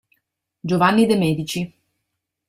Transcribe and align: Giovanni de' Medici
Giovanni 0.69 1.05
de' 1.05 1.15
Medici 1.15 1.71